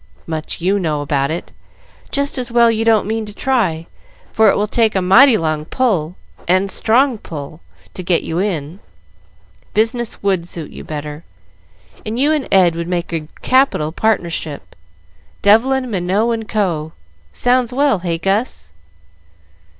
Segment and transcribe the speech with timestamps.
[0.25, 1.51] "Much you know about it.
[2.09, 3.85] Just as well you don't mean to try,
[4.31, 6.15] for it would take a mighty long pull
[6.47, 7.61] and strong pull
[7.93, 8.79] to get you in.
[9.75, 11.23] Business would suit you better,
[12.03, 14.75] and you and Ed would make a capital partnership.
[15.43, 16.93] Devlin, Minot, & Co.
[17.31, 18.73] sounds well, hey, Gus?"